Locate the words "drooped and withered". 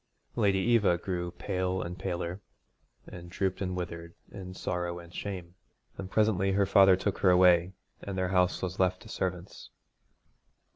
3.29-4.15